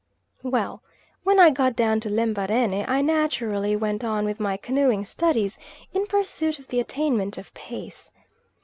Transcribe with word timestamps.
Well, 0.41 0.81
when 1.23 1.39
I 1.39 1.51
got 1.51 1.75
down 1.75 1.99
to 1.99 2.09
Lembarene 2.09 2.85
I 2.89 3.01
naturally 3.03 3.75
went 3.75 4.03
on 4.03 4.25
with 4.25 4.39
my 4.39 4.57
canoeing 4.57 5.05
studies, 5.05 5.59
in 5.93 6.07
pursuit 6.07 6.57
of 6.57 6.69
the 6.69 6.79
attainment 6.79 7.37
of 7.37 7.53
pace. 7.53 8.11